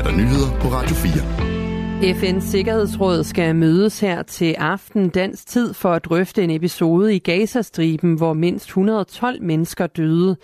[0.00, 2.12] er der nyheder på Radio 4.
[2.14, 7.18] FN's Sikkerhedsråd skal mødes her til aften dansk tid for at drøfte en episode i
[7.18, 10.36] Gazastriben, hvor mindst 112 mennesker døde.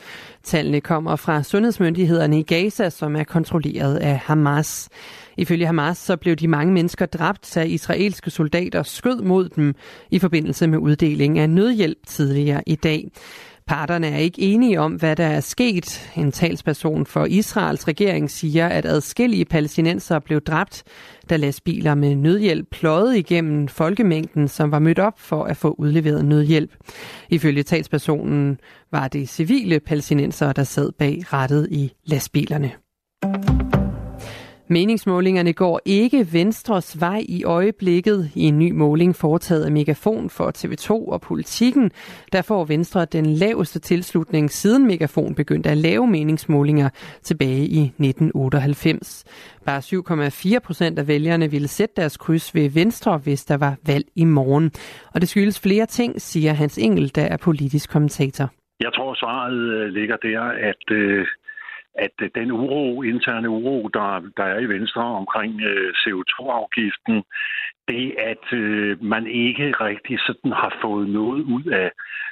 [0.42, 4.88] Tallene kommer fra sundhedsmyndighederne i Gaza, som er kontrolleret af Hamas.
[5.36, 9.74] Ifølge Hamas så blev de mange mennesker dræbt, da israelske soldater skød mod dem
[10.10, 13.08] i forbindelse med uddeling af nødhjælp tidligere i dag.
[13.66, 16.12] Parterne er ikke enige om, hvad der er sket.
[16.16, 20.82] En talsperson for Israels regering siger, at adskillige palæstinenser blev dræbt,
[21.30, 26.24] da lastbiler med nødhjælp pløjede igennem folkemængden, som var mødt op for at få udleveret
[26.24, 26.70] nødhjælp.
[27.30, 28.58] Ifølge talspersonen
[28.92, 32.72] var det civile palæstinenser, der sad bag rettet i lastbilerne.
[34.68, 38.30] Meningsmålingerne går ikke Venstres vej i øjeblikket.
[38.34, 41.90] I en ny måling foretaget af Megafon for TV2 og Politikken,
[42.32, 46.88] der får Venstre den laveste tilslutning siden Megafon begyndte at lave meningsmålinger
[47.22, 49.24] tilbage i 1998.
[49.66, 49.78] Bare
[50.54, 54.24] 7,4 procent af vælgerne ville sætte deres kryds ved Venstre, hvis der var valg i
[54.24, 54.70] morgen.
[55.14, 58.50] Og det skyldes flere ting, siger Hans Engel, der er politisk kommentator.
[58.80, 61.26] Jeg tror, svaret øh, ligger der, at øh,
[61.98, 67.22] at øh, den uro, interne uro, der, der er i Venstre omkring øh, CO2-afgiften,
[67.88, 71.90] det at øh, man ikke rigtig sådan har fået noget ud af,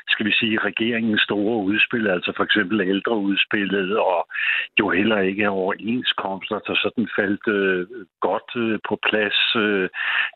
[0.08, 4.28] skal vi sige, regeringens store udspil, altså for eksempel ældreudspillet, og
[4.80, 7.86] jo heller ikke overenskomster, der sådan faldt øh,
[8.20, 9.38] godt øh, på plads.
[9.56, 9.88] Øh,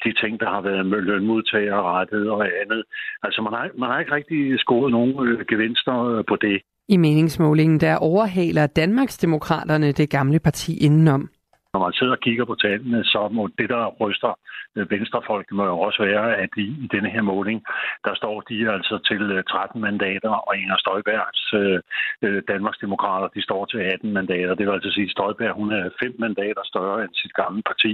[0.05, 2.85] de ting, der har været med lønmodtagerrettet og andet.
[3.23, 6.63] Altså man har, man har ikke rigtig scoret nogen øh, gevinster øh, på det.
[6.89, 11.29] I meningsmålingen der overhaler Danmarksdemokraterne det gamle parti indenom.
[11.73, 14.33] Når man sidder og kigger på tallene, så må det, der ryster
[14.77, 17.59] øh, venstrefolk, må jo også være, at i, i denne her måling,
[18.05, 21.79] der står de altså til øh, 13 mandater, og Inger Støjbergs øh,
[22.25, 24.55] øh Danmarksdemokrater, de står til 18 mandater.
[24.55, 27.93] Det vil altså sige, at Støjberg, hun er fem mandater større end sit gamle parti.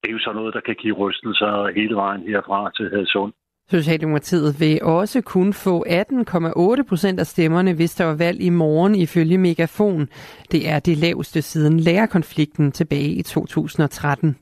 [0.00, 3.32] Det er jo så noget, der kan give rystelser hele vejen herfra til Hadsund.
[3.70, 8.94] Socialdemokratiet vil også kun få 18,8 procent af stemmerne, hvis der var valg i morgen
[8.94, 10.08] ifølge Megafon.
[10.52, 14.36] Det er det laveste siden lærerkonflikten tilbage i 2013.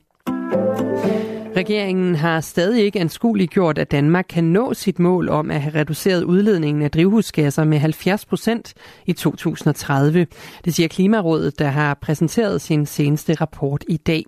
[1.55, 5.79] Regeringen har stadig ikke anskueligt gjort, at Danmark kan nå sit mål om at have
[5.79, 8.73] reduceret udledningen af drivhusgasser med 70 procent
[9.05, 10.27] i 2030.
[10.65, 14.23] Det siger Klimarådet, der har præsenteret sin seneste rapport i dag.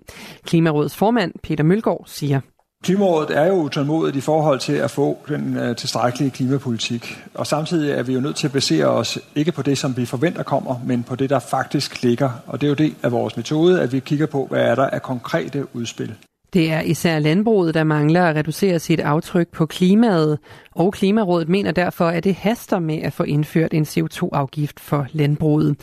[0.46, 2.40] Klimarådets formand Peter Mølgaard siger,
[2.82, 7.18] Klimarådet er jo utålmodigt i forhold til at få den øh, tilstrækkelige klimapolitik.
[7.34, 10.06] Og samtidig er vi jo nødt til at basere os ikke på det, som vi
[10.06, 12.30] forventer kommer, men på det, der faktisk ligger.
[12.46, 14.86] Og det er jo det af vores metode, at vi kigger på, hvad er der
[14.86, 16.14] af konkrete udspil.
[16.52, 20.38] Det er især landbruget, der mangler at reducere sit aftryk på klimaet,
[20.74, 25.76] og Klimarådet mener derfor, at det haster med at få indført en CO2-afgift for landbruget.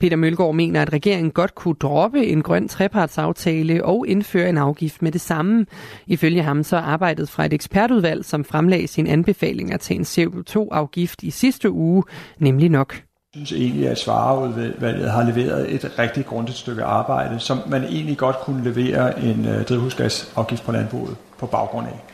[0.00, 5.02] Peter Mølgaard mener, at regeringen godt kunne droppe en grøn trepartsaftale og indføre en afgift
[5.02, 5.66] med det samme.
[6.06, 11.30] Ifølge ham så arbejdet fra et ekspertudvalg, som fremlagde sine anbefalinger til en CO2-afgift i
[11.30, 12.02] sidste uge,
[12.38, 13.02] nemlig nok
[13.34, 18.36] synes egentlig, at Svareudvalget har leveret et rigtig grundigt stykke arbejde, som man egentlig godt
[18.36, 22.04] kunne levere en uh, drivhusgasafgift på landbruget på baggrund af.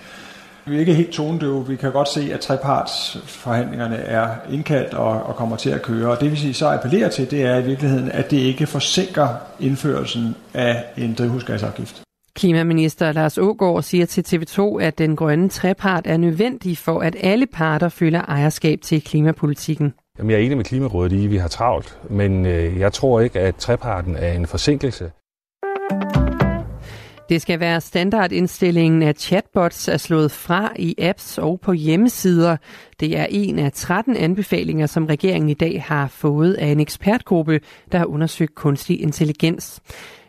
[0.66, 1.66] Vi er ikke helt tonedøve.
[1.66, 6.10] Vi kan godt se, at trepartsforhandlingerne er indkaldt og, og kommer til at køre.
[6.10, 9.28] Og det vi så appellerer til, det er i virkeligheden, at det ikke forsinker
[9.60, 12.02] indførelsen af en drivhusgasafgift.
[12.34, 17.46] Klimaminister Lars Ågaard siger til TV2, at den grønne trepart er nødvendig for, at alle
[17.46, 19.94] parter føler ejerskab til klimapolitikken.
[20.20, 23.20] Jamen, jeg er enig med Klimarådet i, at vi har travlt, men øh, jeg tror
[23.20, 25.12] ikke, at treparten er en forsinkelse.
[27.28, 32.56] Det skal være standardindstillingen at chatbots er slået fra i apps og på hjemmesider.
[33.00, 37.60] Det er en af 13 anbefalinger, som regeringen i dag har fået af en ekspertgruppe,
[37.92, 39.80] der har undersøgt kunstig intelligens.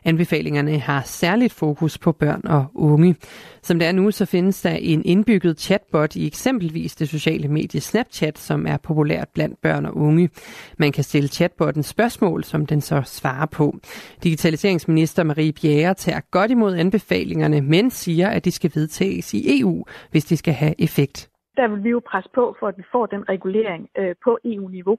[0.06, 3.16] Anbefalingerne har særligt fokus på børn og unge.
[3.64, 7.82] Som det er nu, så findes der en indbygget chatbot i eksempelvis det sociale medie
[7.82, 10.30] Snapchat, som er populært blandt børn og unge.
[10.78, 13.78] Man kan stille chatbotten spørgsmål, som den så svarer på.
[14.24, 19.86] Digitaliseringsminister Marie Bjerre tager godt imod anbefalingerne, men siger, at de skal vedtages i EU,
[20.12, 21.31] hvis de skal have effekt
[21.62, 24.98] der vil vi jo presse på for, at vi får den regulering øh, på EU-niveau.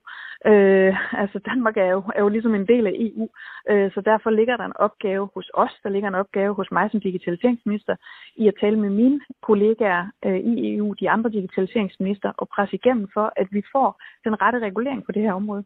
[0.50, 3.28] Øh, altså Danmark er jo, er jo ligesom en del af EU,
[3.70, 6.90] øh, så derfor ligger der en opgave hos os, der ligger en opgave hos mig
[6.90, 7.96] som digitaliseringsminister,
[8.36, 13.08] i at tale med mine kollegaer øh, i EU, de andre digitaliseringsminister, og presse igennem
[13.14, 15.64] for, at vi får den rette regulering på det her område.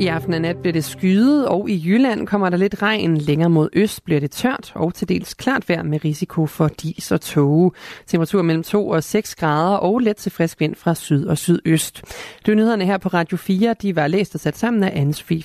[0.00, 3.16] I aften og nat bliver det skyet, og i Jylland kommer der lidt regn.
[3.16, 7.12] Længere mod øst bliver det tørt og til dels klart vejr med risiko for dis
[7.12, 7.72] og tåge.
[8.06, 12.02] Temperatur mellem 2 og 6 grader og let til frisk vind fra syd og sydøst.
[12.46, 13.74] Det er nyhederne her på Radio 4.
[13.82, 15.42] De var læst og sat sammen af Anne Sofie